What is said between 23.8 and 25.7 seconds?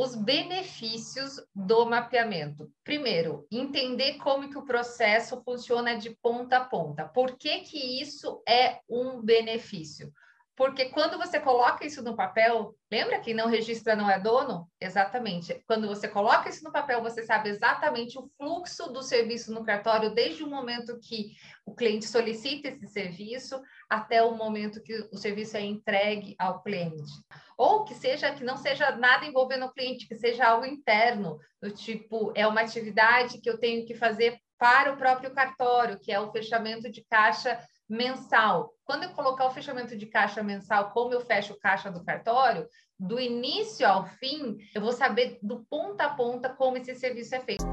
até o momento que o serviço é